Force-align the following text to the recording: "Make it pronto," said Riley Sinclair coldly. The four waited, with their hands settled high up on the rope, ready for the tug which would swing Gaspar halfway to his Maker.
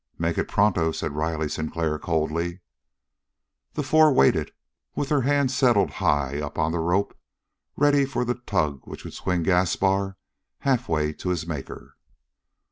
"Make 0.17 0.39
it 0.39 0.47
pronto," 0.47 0.91
said 0.91 1.11
Riley 1.11 1.47
Sinclair 1.47 1.99
coldly. 1.99 2.61
The 3.73 3.83
four 3.83 4.11
waited, 4.11 4.49
with 4.95 5.09
their 5.09 5.21
hands 5.21 5.55
settled 5.55 5.91
high 6.01 6.41
up 6.41 6.57
on 6.57 6.71
the 6.71 6.79
rope, 6.79 7.15
ready 7.77 8.05
for 8.05 8.25
the 8.25 8.33
tug 8.33 8.81
which 8.85 9.03
would 9.03 9.13
swing 9.13 9.43
Gaspar 9.43 10.17
halfway 10.61 11.13
to 11.13 11.29
his 11.29 11.45
Maker. 11.45 11.97